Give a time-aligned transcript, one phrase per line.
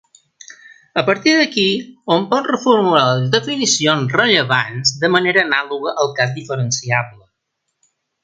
[1.01, 1.65] A partir d'aquí,
[2.13, 7.21] hom pot reformular les definicions rellevants de manera anàloga al cas diferenciable.